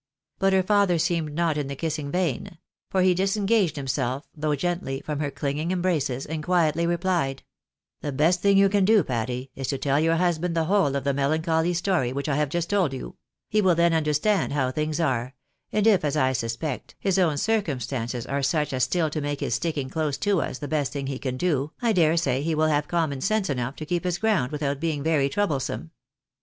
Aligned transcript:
But 0.39 0.51
her 0.53 0.63
father 0.63 0.97
seemed 0.97 1.35
not 1.35 1.59
in 1.59 1.67
the 1.67 1.75
kissing 1.75 2.09
vein; 2.09 2.57
for 2.89 3.03
he 3.03 3.13
disengaged 3.13 3.77
him 3.77 3.85
self, 3.85 4.27
though 4.35 4.55
gently, 4.55 4.99
from 5.05 5.19
her 5.19 5.29
clinging 5.29 5.69
embraces, 5.69 6.25
and 6.25 6.41
quietly 6.43 6.87
replied— 6.87 7.43
THE 8.01 8.11
PLEASURES 8.11 8.13
OF 8.13 8.15
LTING. 8.15 8.15
15" 8.15 8.17
The 8.17 8.23
best 8.25 8.41
thing 8.41 8.57
you 8.57 8.69
can 8.69 8.83
do, 8.85 9.03
Patty, 9.03 9.51
is 9.53 9.67
to 9.67 9.77
tell 9.77 9.99
your 9.99 10.15
husband 10.15 10.55
the 10.57 10.65
whole 10.65 10.95
of 10.95 11.03
the 11.03 11.13
melancholy 11.13 11.75
story 11.75 12.11
which 12.11 12.27
I 12.27 12.35
have 12.37 12.49
just 12.49 12.71
told 12.71 12.93
you; 12.93 13.15
he 13.47 13.61
will 13.61 13.75
then 13.75 13.93
understand 13.93 14.53
how 14.53 14.71
things 14.71 14.99
are, 14.99 15.35
and 15.71 15.85
if, 15.85 16.03
as 16.03 16.17
I 16.17 16.33
suspect, 16.33 16.95
his 16.97 17.19
own 17.19 17.37
circumstances 17.37 18.25
are 18.25 18.41
such 18.41 18.73
as 18.73 18.83
still 18.83 19.11
to 19.11 19.21
make 19.21 19.41
his 19.41 19.53
sticking 19.53 19.91
close 19.91 20.17
to 20.17 20.41
us 20.41 20.57
the 20.57 20.67
best 20.67 20.93
thing 20.93 21.05
he 21.05 21.19
can 21.19 21.37
do., 21.37 21.73
I 21.79 21.93
dare 21.93 22.17
say 22.17 22.41
he 22.41 22.55
wiU 22.55 22.69
have 22.69 22.87
common 22.87 23.21
sense 23.21 23.51
enough 23.51 23.75
to 23.75 23.85
keep 23.85 24.05
his 24.05 24.17
groimd 24.17 24.49
without 24.49 24.79
being 24.79 25.03
very 25.03 25.29
troublesome. 25.29 25.91